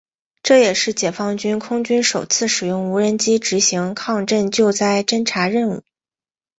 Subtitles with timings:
[0.41, 5.83] 这也是解放军空军首次使用无人机执行抗震救灾侦察任务。